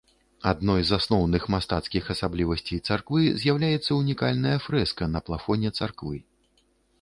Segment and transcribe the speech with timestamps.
[0.51, 6.17] Адной з асноўных мастацкіх асаблівасцей царквы з'яўляецца ўнікальная фрэска на плафоне царквы.